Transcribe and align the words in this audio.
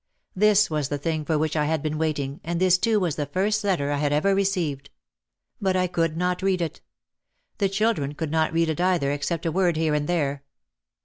This 0.35 0.67
was 0.71 0.89
the 0.89 0.97
thing 0.97 1.23
for 1.25 1.37
which 1.37 1.55
I 1.55 1.65
had 1.65 1.83
been 1.83 1.99
waiting 1.99 2.41
and 2.43 2.59
this 2.59 2.79
too 2.79 2.99
was 2.99 3.17
the 3.17 3.27
first 3.27 3.63
letter 3.63 3.91
I 3.91 3.97
had 3.97 4.11
ever 4.11 4.33
received. 4.33 4.89
But 5.61 5.75
I 5.75 5.85
could 5.85 6.17
not 6.17 6.41
read 6.41 6.59
it. 6.59 6.81
The 7.59 7.69
children 7.69 8.15
could 8.15 8.31
not 8.31 8.51
read 8.51 8.69
it 8.69 8.81
either 8.81 9.11
except 9.11 9.45
a 9.45 9.51
word 9.51 9.77
here 9.77 9.93
and 9.93 10.09
there. 10.09 10.43